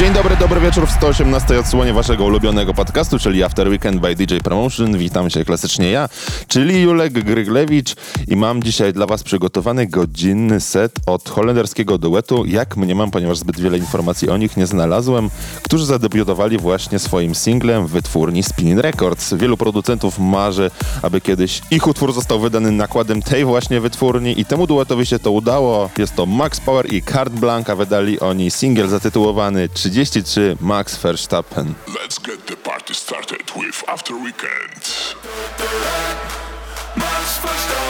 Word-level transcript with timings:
Dzień 0.00 0.12
dobry, 0.12 0.36
dobry 0.36 0.60
wieczór 0.60 0.86
w 0.86 0.90
118 0.90 1.58
odsłonie 1.58 1.92
waszego 1.92 2.24
ulubionego 2.24 2.74
podcastu, 2.74 3.18
czyli 3.18 3.42
After 3.42 3.68
Weekend 3.68 4.00
by 4.00 4.14
DJ 4.14 4.36
Promotion. 4.36 4.98
Witam 4.98 5.30
się 5.30 5.44
klasycznie 5.44 5.90
ja, 5.90 6.08
czyli 6.48 6.82
Julek 6.82 7.12
Gryglewicz 7.12 7.94
i 8.28 8.36
mam 8.36 8.62
dzisiaj 8.62 8.92
dla 8.92 9.06
was 9.06 9.22
przygotowany 9.22 9.86
godzinny 9.86 10.60
set 10.60 10.92
od 11.06 11.28
holenderskiego 11.28 11.98
duetu 11.98 12.44
Jak 12.46 12.76
Mniemam, 12.76 13.10
ponieważ 13.10 13.38
zbyt 13.38 13.60
wiele 13.60 13.78
informacji 13.78 14.30
o 14.30 14.36
nich 14.36 14.56
nie 14.56 14.66
znalazłem, 14.66 15.30
którzy 15.62 15.86
zadebiutowali 15.86 16.58
właśnie 16.58 16.98
swoim 16.98 17.34
singlem 17.34 17.86
w 17.86 17.90
wytwórni 17.90 18.42
Spinning 18.42 18.80
Records. 18.80 19.34
Wielu 19.34 19.56
producentów 19.56 20.18
marzy, 20.18 20.70
aby 21.02 21.20
kiedyś 21.20 21.62
ich 21.70 21.86
utwór 21.86 22.12
został 22.12 22.40
wydany 22.40 22.72
nakładem 22.72 23.22
tej 23.22 23.44
właśnie 23.44 23.80
wytwórni 23.80 24.40
i 24.40 24.44
temu 24.44 24.66
duetowi 24.66 25.06
się 25.06 25.18
to 25.18 25.30
udało. 25.30 25.90
Jest 25.98 26.16
to 26.16 26.26
Max 26.26 26.60
Power 26.60 26.92
i 26.94 27.02
Carte 27.02 27.40
Blanca, 27.40 27.76
wydali 27.76 28.20
oni 28.20 28.50
singiel 28.50 28.88
zatytułowany 28.88 29.68
33 29.90 30.56
Max 30.60 30.96
Verstappen. 30.96 31.74
Let's 31.94 32.18
get 32.18 32.46
the 32.46 32.54
party 32.56 32.94
started 32.94 33.42
with 33.56 33.82
After 33.88 34.14
Weekend. 34.14 34.82
That's 36.94 37.89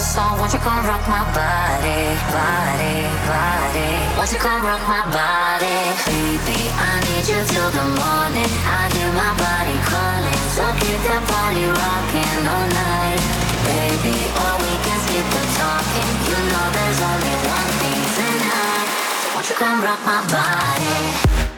your 0.00 0.08
soul, 0.08 0.32
won't 0.40 0.52
you 0.52 0.58
come 0.60 0.80
rock 0.88 1.04
my 1.12 1.20
body, 1.36 2.00
body, 2.32 2.96
body? 3.28 3.90
Won't 4.16 4.32
you 4.32 4.40
come 4.40 4.64
rock 4.64 4.80
my 4.88 5.04
body, 5.12 5.76
baby? 6.08 6.56
I 6.72 7.04
need 7.04 7.28
you 7.28 7.40
till 7.44 7.68
the 7.68 7.84
morning. 8.00 8.50
I 8.64 8.88
hear 8.96 9.12
my 9.12 9.32
body 9.36 9.76
calling, 9.92 10.40
so 10.56 10.64
keep 10.80 11.00
that 11.04 11.20
body 11.28 11.68
rocking 11.68 12.40
all 12.48 12.68
night, 12.80 13.20
baby. 13.68 14.16
All 14.40 14.56
we 14.64 14.72
can 14.88 14.98
skip 15.04 15.26
the 15.36 15.42
talking. 15.60 16.10
You 16.32 16.38
know 16.48 16.66
there's 16.72 17.00
only 17.04 17.36
one 17.44 17.70
thing 17.84 18.02
tonight. 18.16 18.88
So 19.20 19.26
won't 19.36 19.46
you 19.52 19.56
come 19.60 19.84
rock 19.84 20.00
my 20.08 20.20
body? 20.32 21.49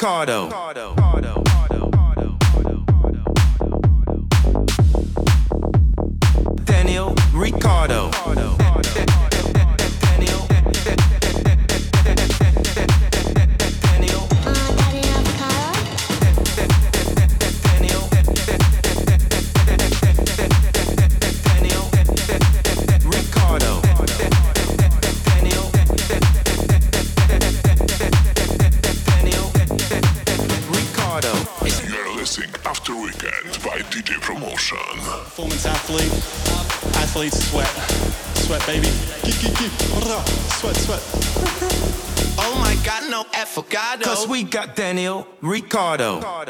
Ricciardo. 0.00 0.44
Ricciardo. 0.46 0.99
Nathaniel 44.80 45.26
Ricciardo. 45.42 46.14
Ricciardo. 46.14 46.49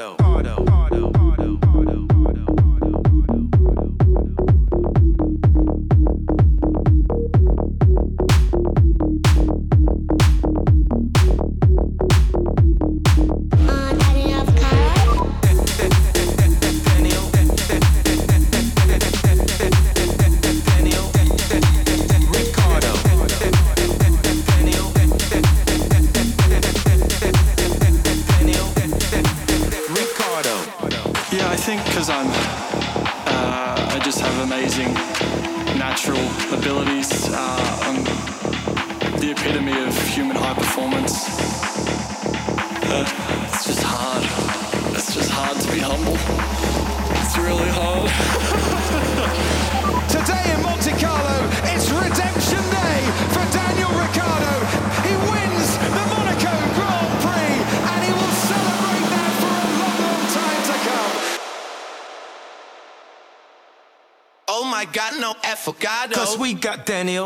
Danny 66.90 67.19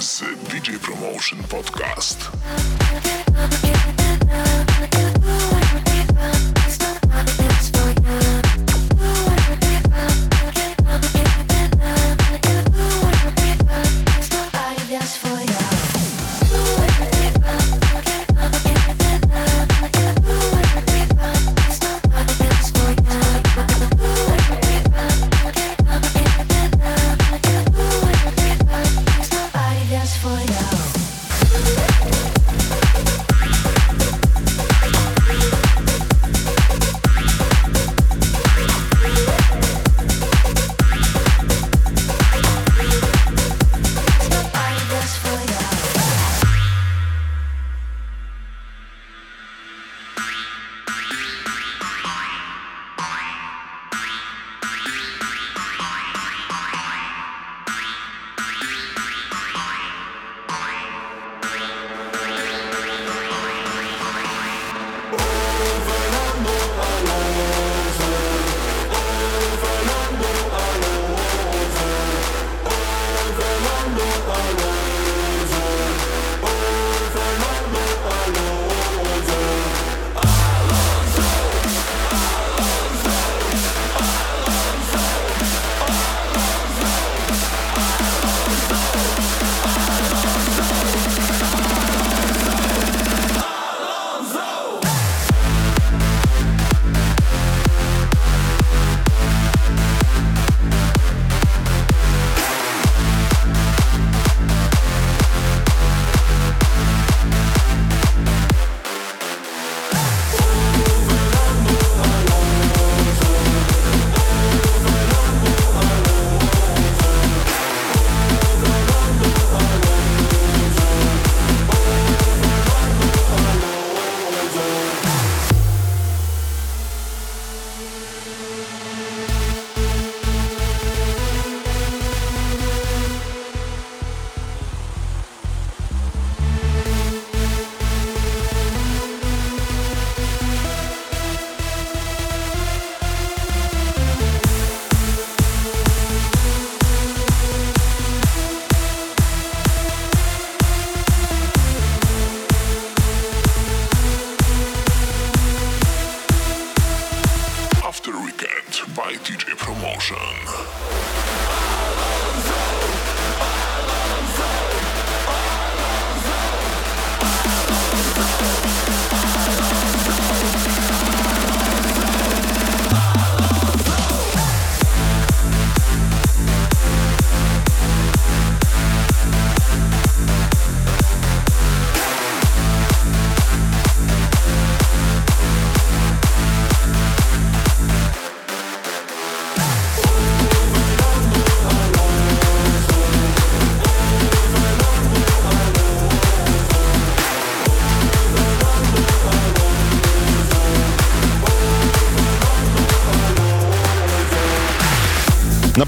z 0.00 0.22
DJ 0.50 0.78
Promotion 0.78 1.42
Podcast. 1.42 2.30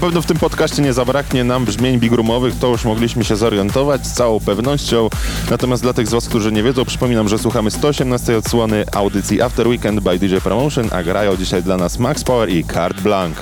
Pewno 0.01 0.21
w 0.21 0.25
tym 0.25 0.37
podcaście 0.37 0.81
nie 0.81 0.93
zabraknie 0.93 1.43
nam 1.43 1.65
brzmień 1.65 1.99
bigrumowych, 1.99 2.59
to 2.59 2.67
już 2.67 2.85
mogliśmy 2.85 3.25
się 3.25 3.35
zorientować 3.35 4.07
z 4.07 4.13
całą 4.13 4.39
pewnością. 4.39 5.09
Natomiast 5.49 5.83
dla 5.83 5.93
tych 5.93 6.07
z 6.07 6.11
Was, 6.11 6.29
którzy 6.29 6.51
nie 6.51 6.63
wiedzą, 6.63 6.85
przypominam, 6.85 7.29
że 7.29 7.39
słuchamy 7.39 7.71
118 7.71 8.37
odsłony 8.37 8.85
audycji 8.91 9.41
After 9.41 9.67
Weekend 9.67 9.99
by 9.99 10.19
DJ 10.19 10.35
Promotion, 10.35 10.87
a 10.91 11.03
grają 11.03 11.37
dzisiaj 11.37 11.63
dla 11.63 11.77
nas 11.77 11.99
Max 11.99 12.23
Power 12.23 12.49
i 12.49 12.63
Carte 12.63 13.01
Blanc. 13.01 13.37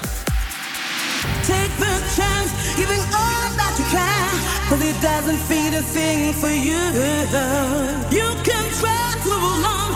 Cause 4.70 4.89
it 4.89 5.01
doesn't 5.01 5.39
feel 5.48 5.74
a 5.80 5.82
thing 5.82 6.34
for 6.34 6.51
you. 6.51 6.80
You 8.12 8.28
can 8.44 8.66
try 8.80 9.13
to 9.24 9.88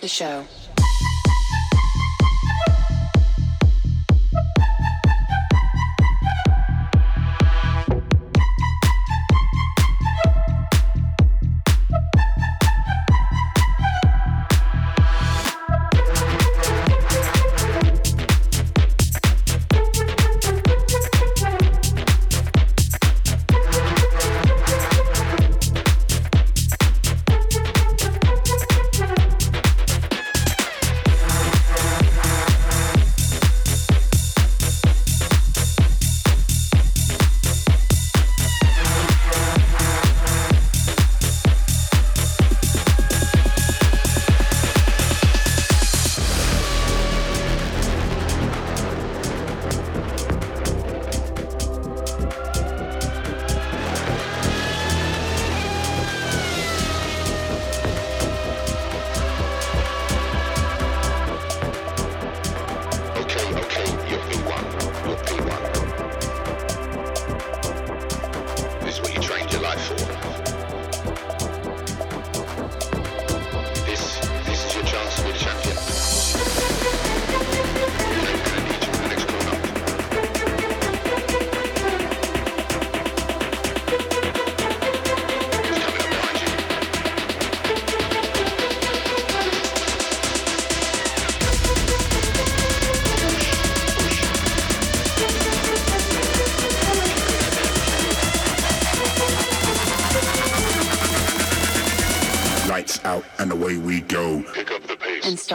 the 0.00 0.08
show. 0.08 0.46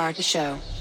Start 0.06 0.18
the 0.18 0.22
show. 0.22 0.75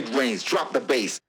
Cut 0.00 0.06
the 0.06 0.12
mid-range, 0.12 0.44
drop 0.44 0.72
the 0.72 0.80
bass. 0.80 1.20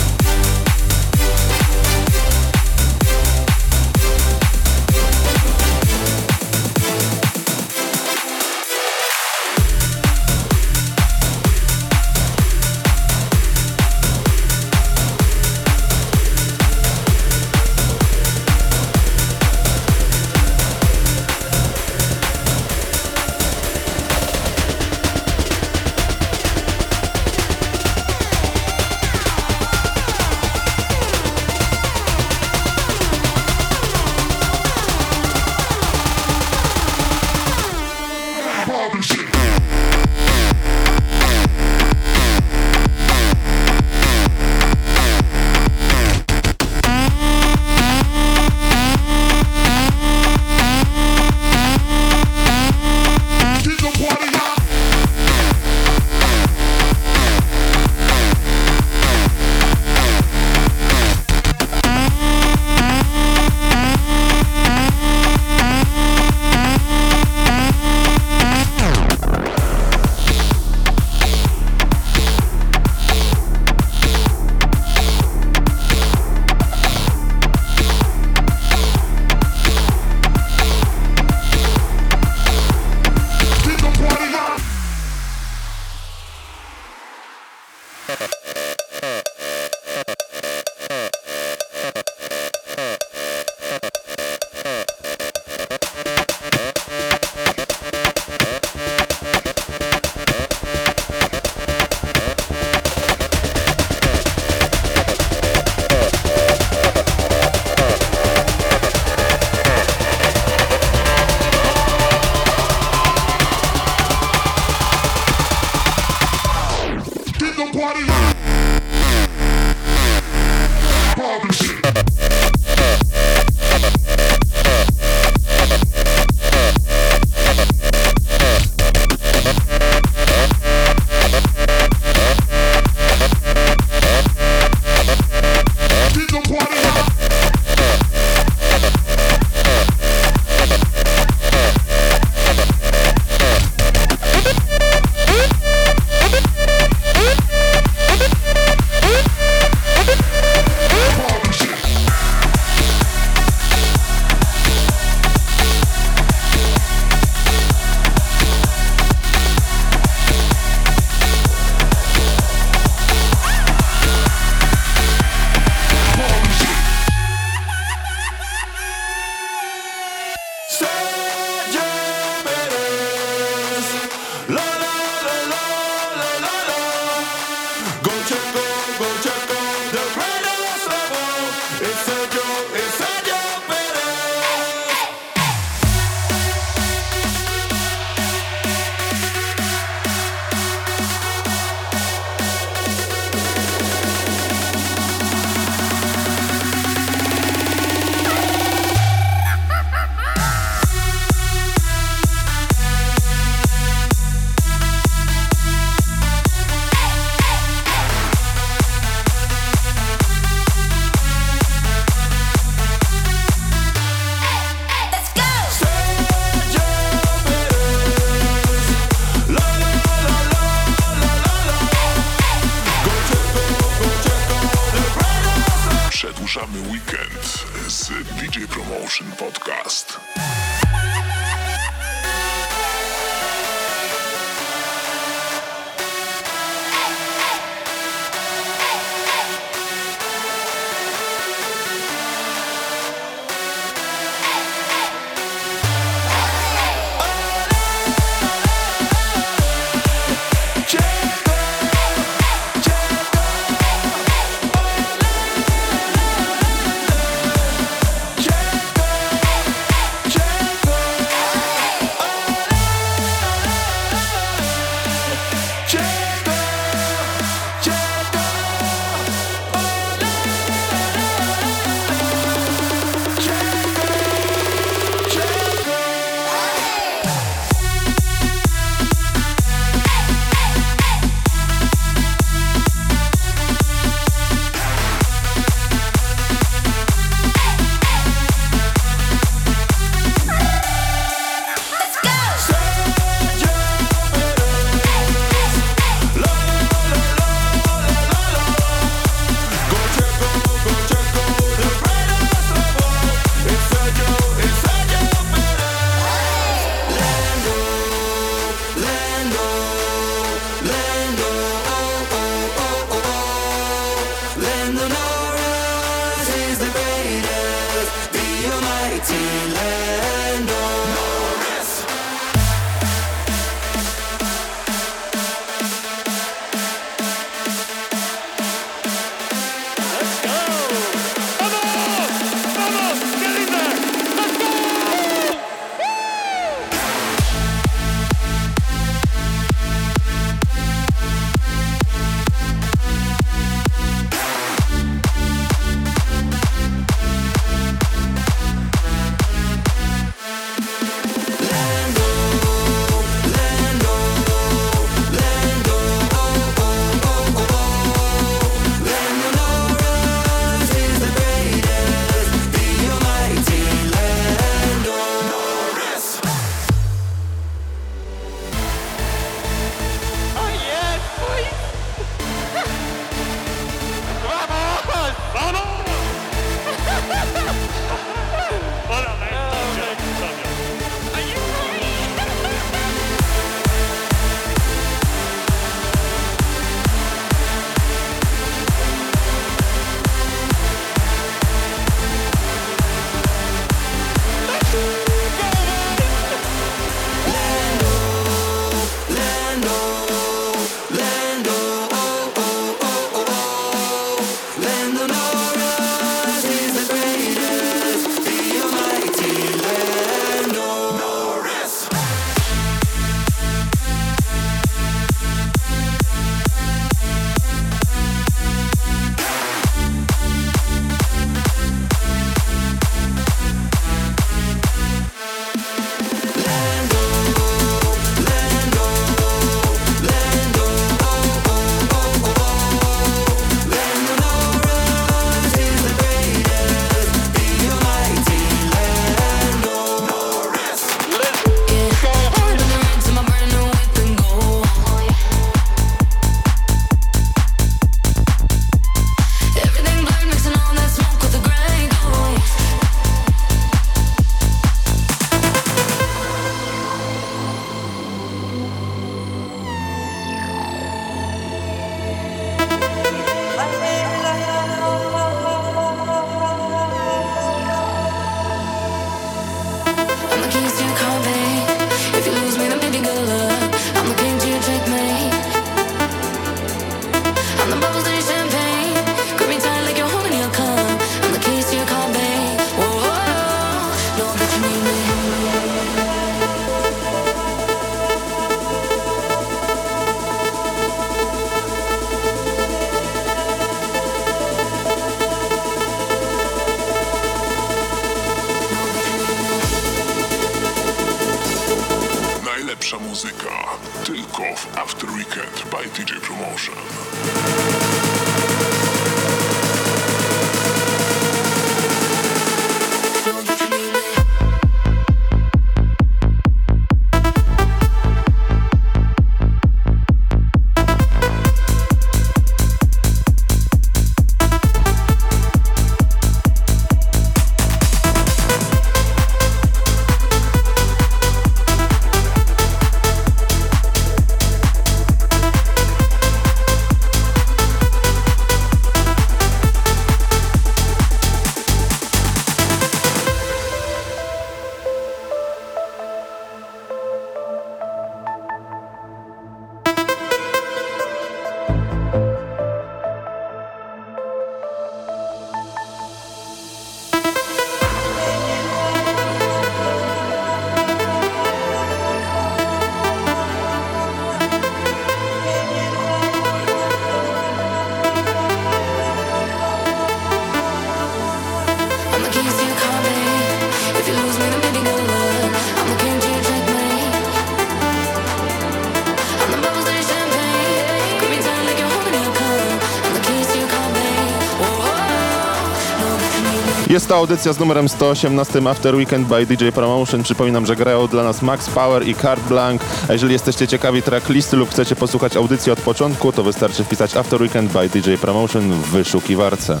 Audycja 587.40 587.72
z 587.72 587.78
numerem 587.78 588.08
118 588.08 588.88
After 588.88 589.14
Weekend 589.14 589.48
by 589.48 589.66
DJ 589.66 589.88
Promotion. 589.88 590.42
Przypominam, 590.42 590.86
że 590.86 590.96
grają 590.96 591.26
dla 591.26 591.44
nas 591.44 591.62
Max 591.62 591.90
Power 591.90 592.28
i 592.28 592.34
Carte 592.34 592.68
Blanc. 592.68 593.02
A 593.28 593.32
jeżeli 593.32 593.52
jesteście 593.52 593.88
ciekawi 593.88 594.22
tracklisty 594.22 594.76
lub 594.76 594.90
chcecie 594.90 595.16
posłuchać 595.16 595.56
audycji 595.56 595.92
od 595.92 596.00
początku, 596.00 596.52
to 596.52 596.62
wystarczy 596.62 597.04
wpisać 597.04 597.36
After 597.36 597.62
Weekend 597.62 597.92
by 597.92 598.08
DJ 598.08 598.34
Promotion 598.34 598.92
w 598.92 599.10
wyszukiwarce. 599.10 600.00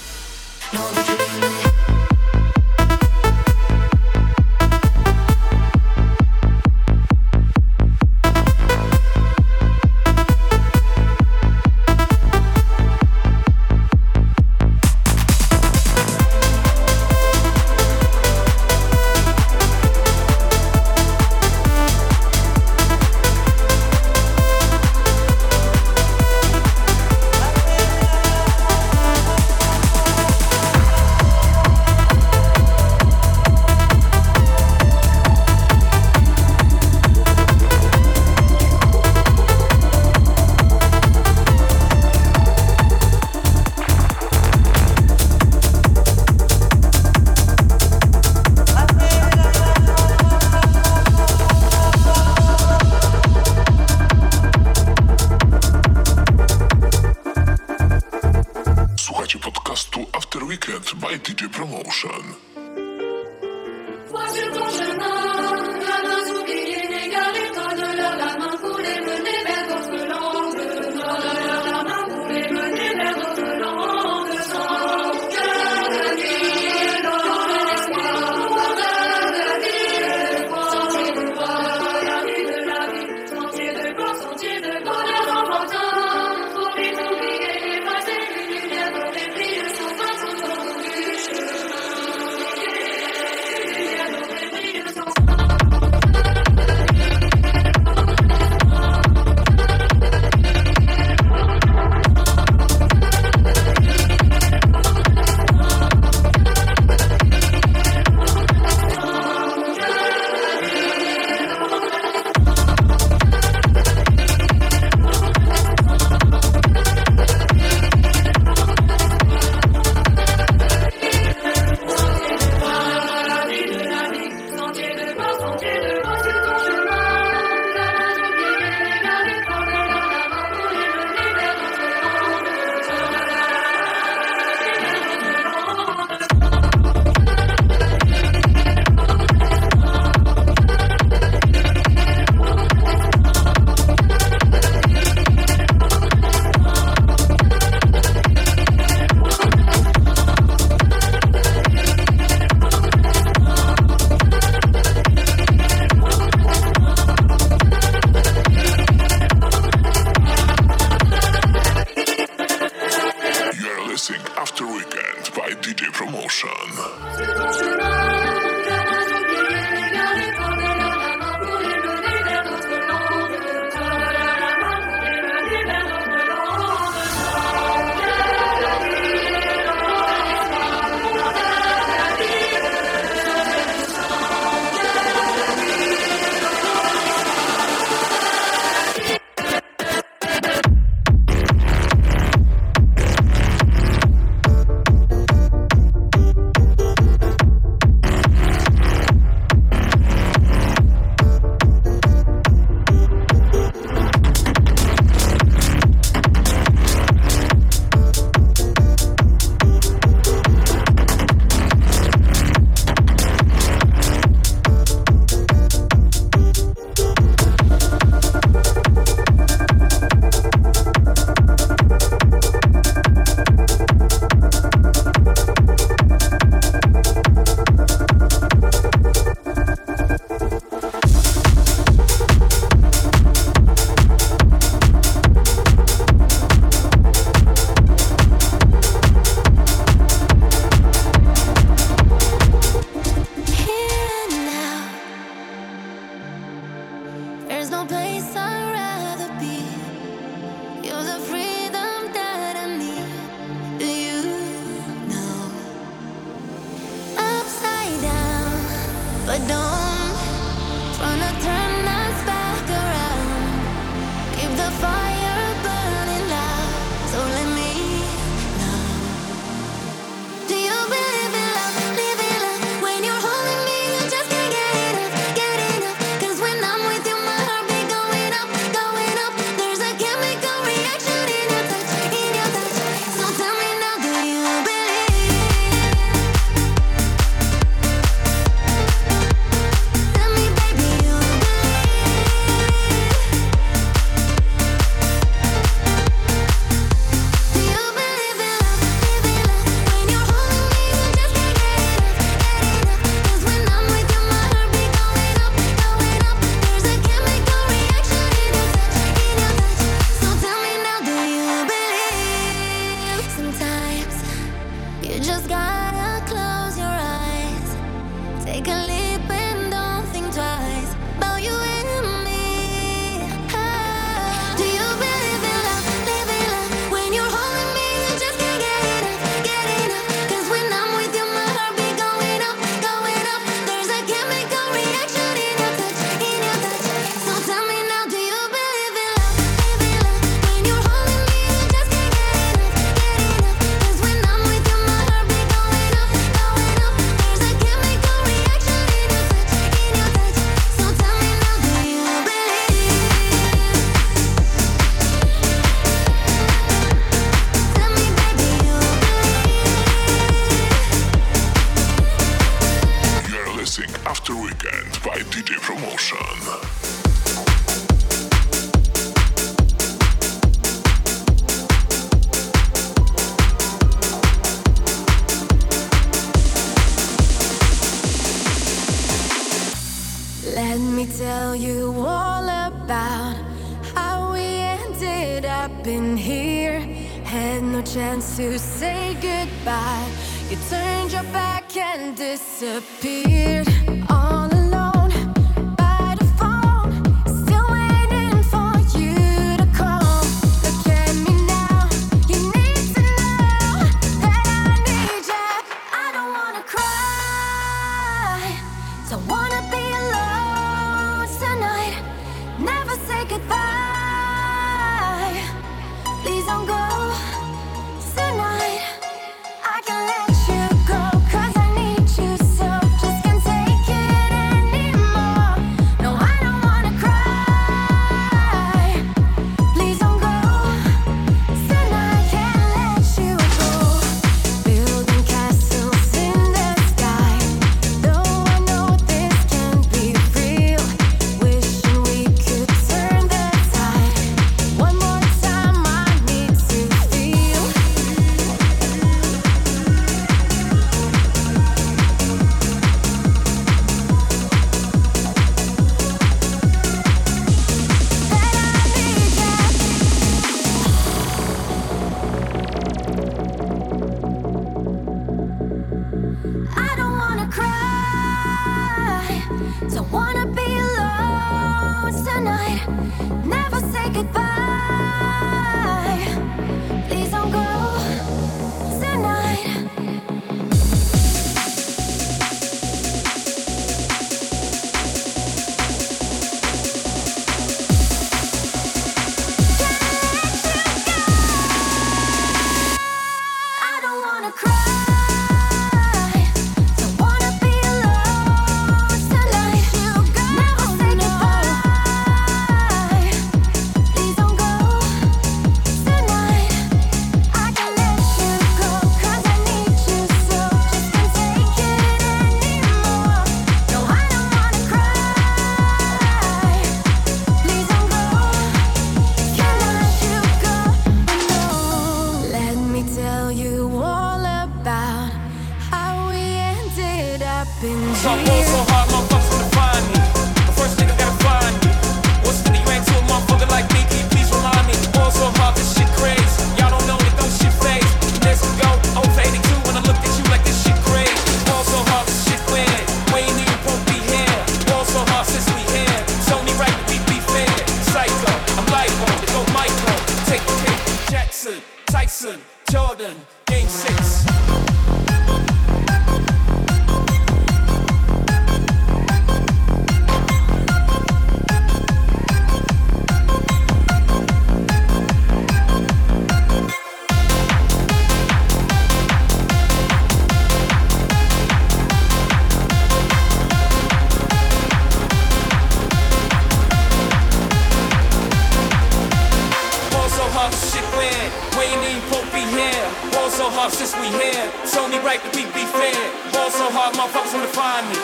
like 585.30 585.42
to 585.44 585.50
be 585.56 585.64
be 585.66 585.84
fed. 585.86 586.52
Ball 586.52 586.70
so 586.70 586.90
hard, 586.90 587.14
motherfuckers 587.14 587.54
wanna 587.54 587.68
find 587.68 588.04
me. 588.08 588.16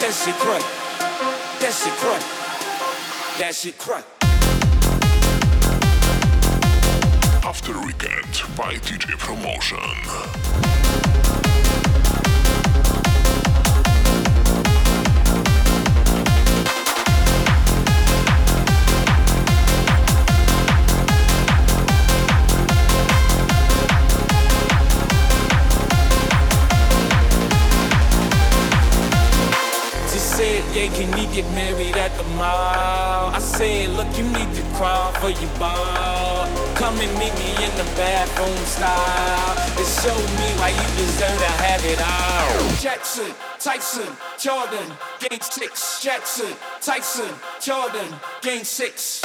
That 0.00 0.12
shit 0.20 0.36
crack. 0.40 0.64
That 1.60 1.74
shit 1.80 1.92
crack. 2.00 2.22
That 3.38 3.54
shit 3.54 3.76
crack. 3.76 4.04
After 7.44 7.78
weekend 7.84 8.32
by 8.56 8.76
DJ 8.86 9.18
Promotion. 9.18 11.25
yeah, 30.76 30.92
can 30.92 31.10
we 31.16 31.24
get 31.34 31.48
married 31.54 31.96
at 31.96 32.14
the 32.18 32.24
mall? 32.36 33.32
I 33.32 33.38
said, 33.38 33.88
look, 33.96 34.06
you 34.18 34.24
need 34.24 34.54
to 34.56 34.62
crawl 34.76 35.10
for 35.12 35.30
your 35.30 35.50
ball. 35.58 36.44
Come 36.76 37.00
and 37.00 37.12
meet 37.18 37.32
me 37.40 37.50
in 37.64 37.72
the 37.80 37.88
bathroom 37.96 38.56
style. 38.66 39.56
And 39.78 39.86
show 40.00 40.18
me 40.36 40.48
why 40.60 40.70
you 40.76 40.88
deserve 41.00 41.38
to 41.38 41.52
have 41.64 41.82
it 41.84 42.00
all. 42.04 42.76
Jackson, 42.78 43.32
Tyson, 43.58 44.12
Jordan, 44.38 44.92
game 45.18 45.40
six. 45.40 46.02
Jackson, 46.02 46.52
Tyson, 46.82 47.32
Jordan, 47.60 48.14
game 48.42 48.64
six. 48.64 49.22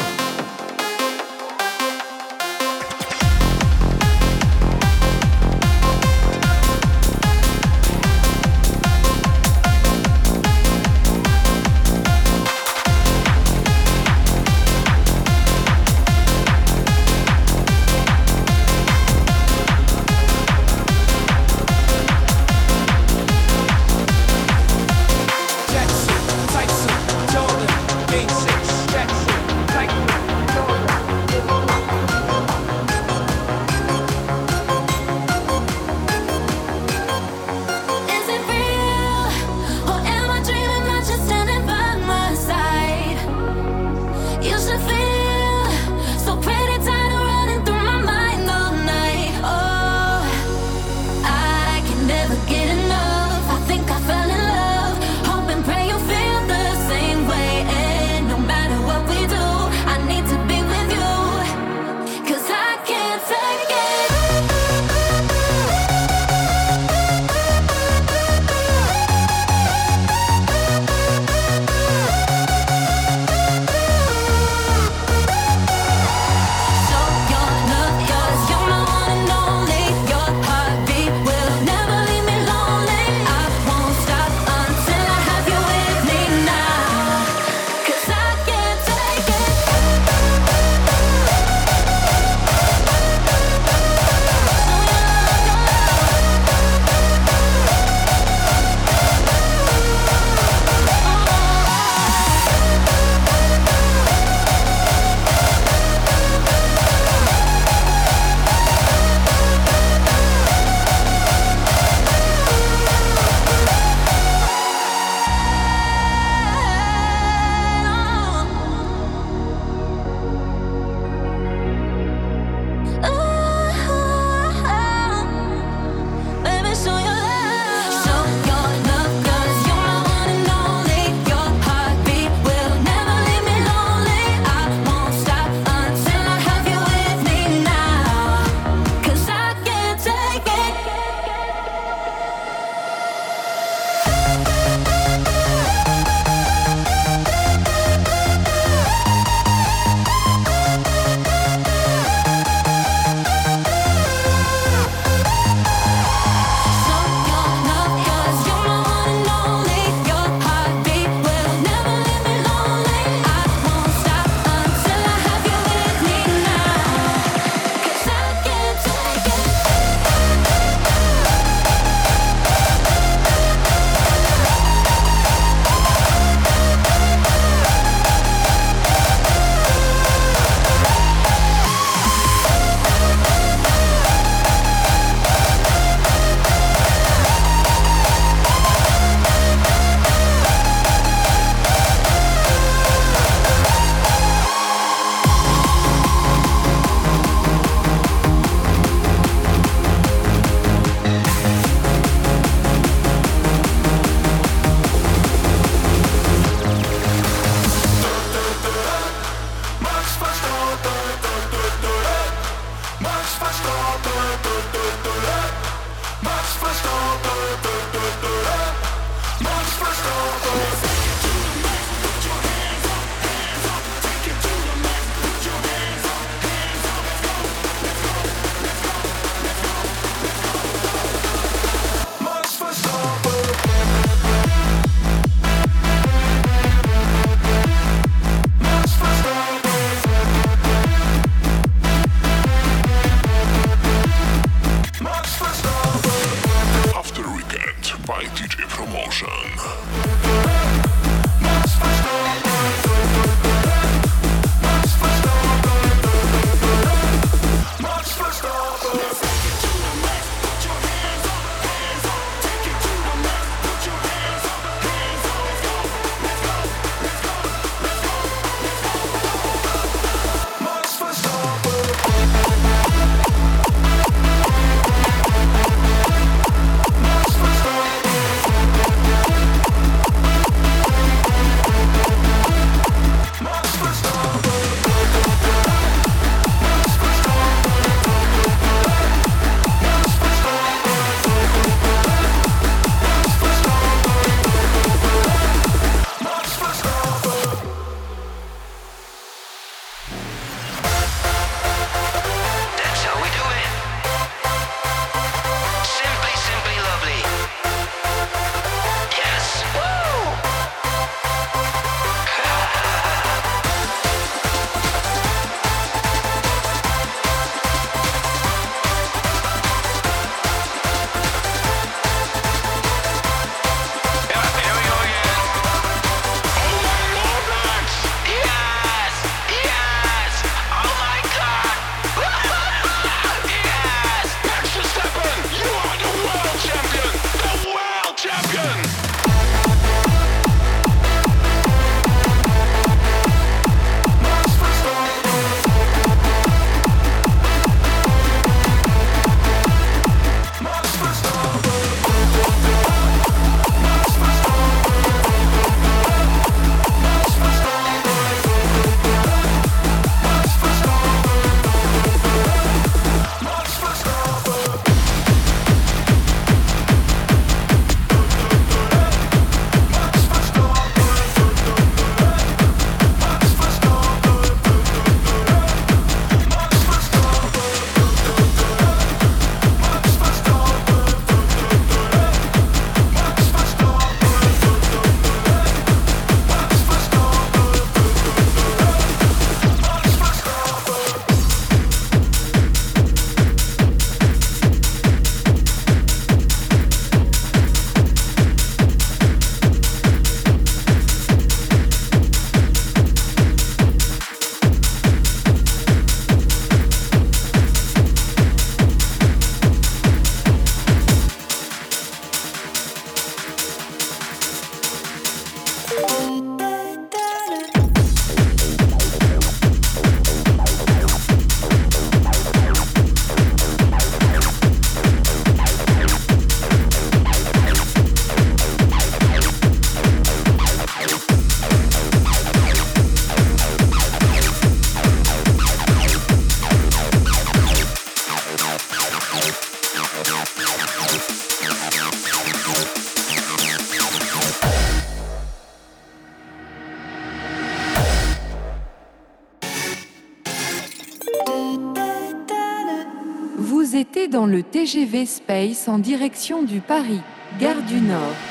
Le 454.52 454.64
TGV 454.64 455.26
Space 455.26 455.88
en 455.88 455.98
direction 455.98 456.62
du 456.62 456.82
Paris, 456.82 457.22
gare 457.58 457.82
du 457.84 458.02
Nord. 458.02 458.51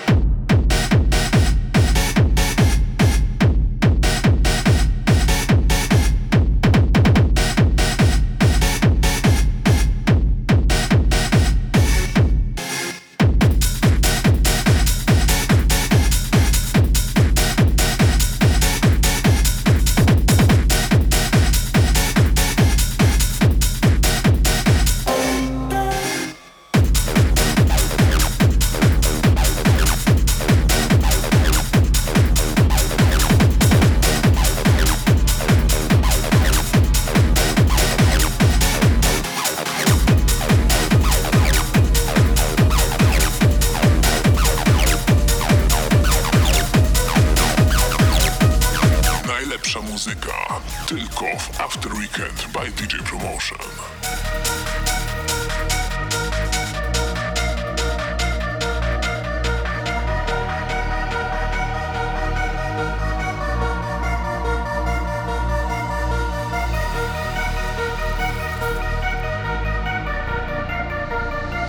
By 52.20 52.66
DJ 52.76 53.02
Promotion. 53.02 53.56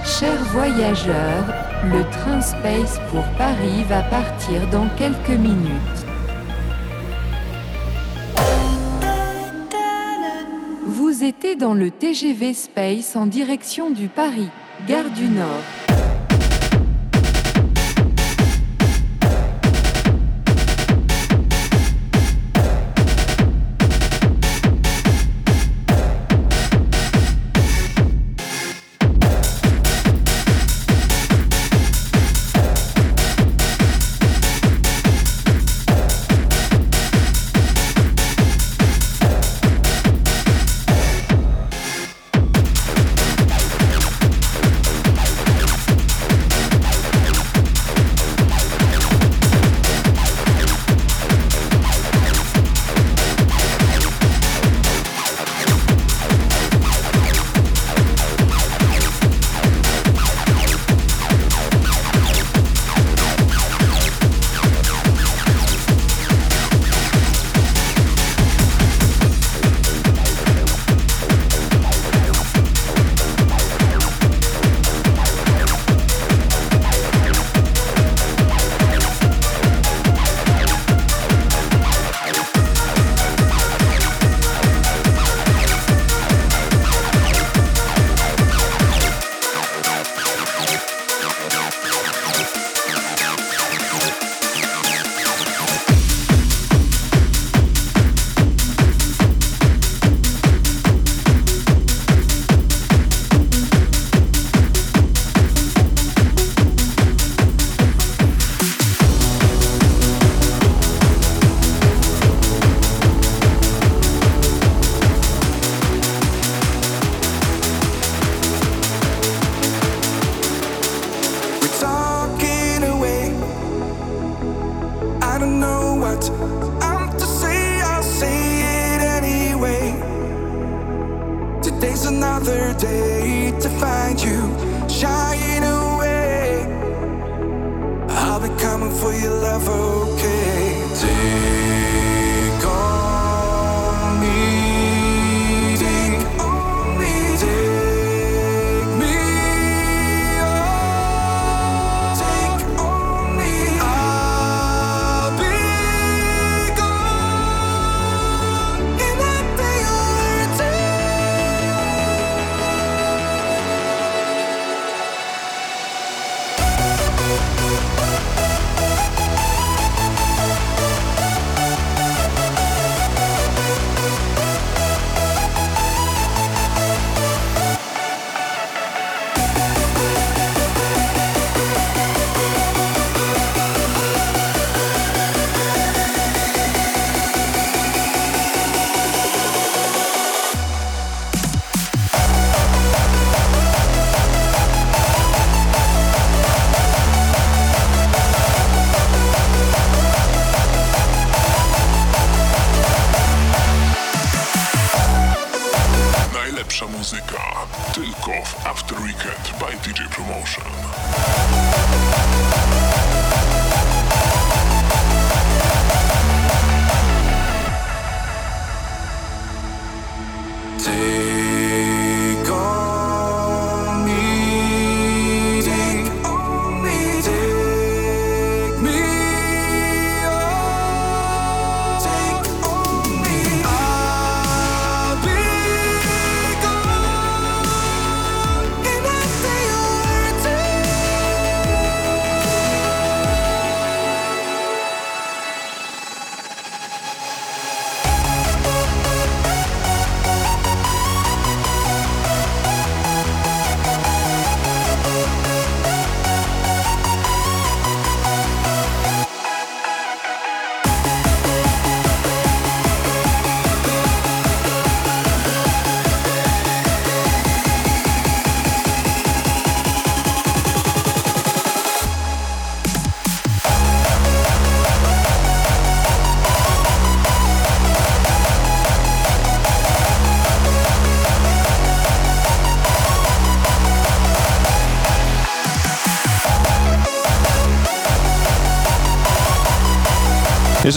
Chers 0.03 0.43
voyageurs, 0.51 1.45
le 1.85 2.03
train 2.11 2.41
Space 2.41 2.99
pour 3.09 3.23
Paris 3.37 3.85
va 3.87 4.01
partir 4.03 4.67
dans 4.67 4.89
quelques 4.97 5.29
minutes. 5.29 6.00
Dans 11.59 11.73
le 11.73 11.91
TGV 11.91 12.53
Space 12.53 13.15
en 13.15 13.25
direction 13.25 13.91
du 13.91 14.07
Paris, 14.07 14.49
gare 14.87 15.09
du 15.09 15.27
Nord. 15.27 15.80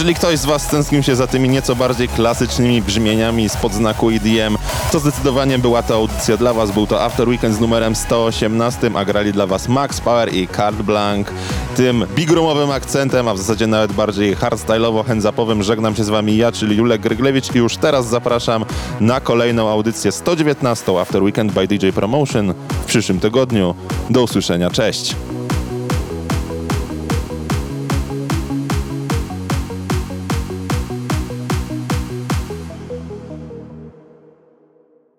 Jeżeli 0.05 0.19
ktoś 0.19 0.39
z 0.39 0.45
Was 0.45 0.67
tęsknił 0.67 1.03
się 1.03 1.15
za 1.15 1.27
tymi 1.27 1.49
nieco 1.49 1.75
bardziej 1.75 2.07
klasycznymi 2.07 2.81
brzmieniami 2.81 3.49
z 3.49 3.57
podznaku 3.57 4.09
EDM, 4.09 4.57
to 4.91 4.99
zdecydowanie 4.99 5.59
była 5.59 5.83
to 5.83 5.95
audycja 5.95 6.37
dla 6.37 6.53
Was. 6.53 6.71
Był 6.71 6.87
to 6.87 7.03
After 7.03 7.29
Weekend 7.29 7.55
z 7.55 7.59
numerem 7.59 7.95
118, 7.95 8.91
a 8.95 9.05
grali 9.05 9.33
dla 9.33 9.47
Was 9.47 9.67
Max 9.67 10.01
Power 10.01 10.33
i 10.33 10.47
Carte 10.47 10.83
Blanc. 10.83 11.27
Tym 11.75 12.05
bigrumowym 12.15 12.71
akcentem, 12.71 13.27
a 13.27 13.33
w 13.33 13.37
zasadzie 13.37 13.67
nawet 13.67 13.93
bardziej 13.93 14.35
hardstyle'owo, 14.35 15.05
hands-upowym 15.05 15.61
żegnam 15.61 15.95
się 15.95 16.03
z 16.03 16.09
Wami 16.09 16.37
ja, 16.37 16.51
czyli 16.51 16.77
Julek 16.77 17.01
Gryglewicz 17.01 17.55
i 17.55 17.57
już 17.57 17.77
teraz 17.77 18.07
zapraszam 18.07 18.65
na 18.99 19.19
kolejną 19.19 19.69
audycję 19.69 20.11
119 20.11 20.99
After 20.99 21.23
Weekend 21.23 21.51
by 21.51 21.67
DJ 21.67 21.89
Promotion 21.89 22.53
w 22.81 22.85
przyszłym 22.85 23.19
tygodniu. 23.19 23.75
Do 24.09 24.23
usłyszenia, 24.23 24.69
cześć! 24.69 25.15